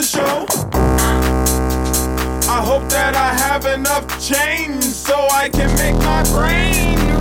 [0.00, 0.46] show.
[2.48, 7.11] I hope that I have enough change so I can make my brain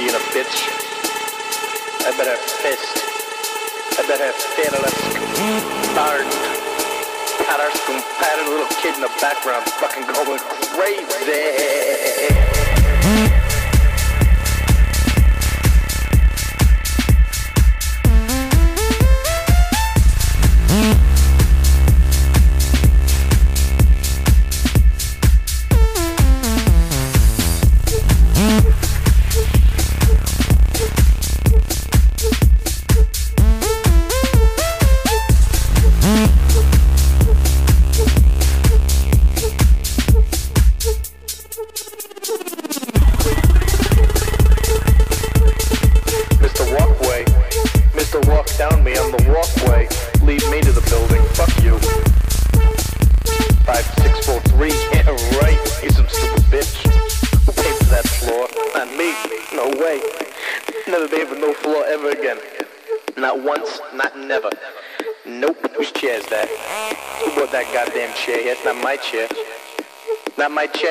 [0.00, 0.64] Being a bitch.
[2.06, 3.04] I better fist.
[3.98, 5.12] I better Federlisk.
[5.94, 6.24] Bard.
[7.44, 7.78] Patter's
[8.18, 10.40] patted little kid in the background fucking going
[10.72, 12.59] crazy.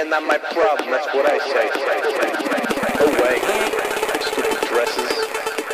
[0.10, 0.90] Not my problem.
[0.90, 1.70] That's what I say.
[2.98, 3.38] No way.
[4.26, 5.12] Stupid dresses.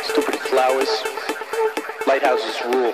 [0.04, 0.92] Stupid flowers.
[2.06, 2.92] Lighthouses rule.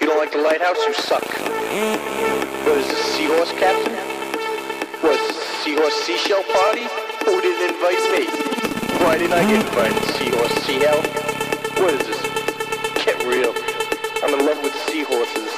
[0.00, 0.78] You don't like the lighthouse?
[0.86, 1.26] You suck.
[1.26, 3.98] What is this, seahorse captain?
[5.02, 6.86] What is this, seahorse seashell party?
[7.26, 8.30] Who didn't invite me?
[9.02, 9.98] Why didn't I get invited?
[10.22, 11.02] Seahorse seahell?
[11.82, 12.22] What is this?
[13.04, 13.50] Get real.
[14.22, 15.50] I'm in love with seahorses.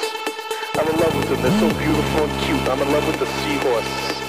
[0.73, 1.41] I'm in love with them.
[1.45, 2.65] They're so beautiful and cute.
[2.67, 4.22] I'm in love with the seahorses.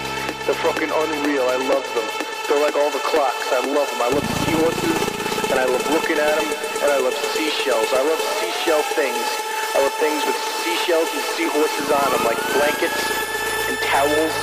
[0.45, 1.49] They're fucking unreal.
[1.49, 2.05] I love them.
[2.49, 3.49] They're like all the clocks.
[3.49, 4.03] I love them.
[4.05, 5.01] I love seahorses,
[5.49, 6.49] and I love looking at them,
[6.85, 7.89] and I love seashells.
[7.97, 9.25] I love seashell things.
[9.73, 13.01] I love things with seashells and seahorses on them, like blankets
[13.73, 14.37] and towels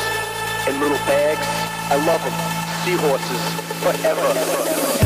[0.65, 1.45] and little bags.
[1.93, 2.33] I love them.
[2.81, 3.41] Seahorses
[3.85, 5.00] forever.